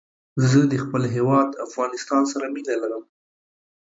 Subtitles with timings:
[0.49, 3.03] زه د خپل هېواد افغانستان سره مينه لرم